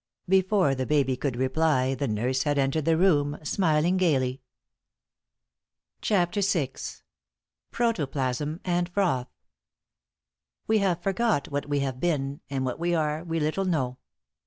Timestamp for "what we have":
11.49-11.99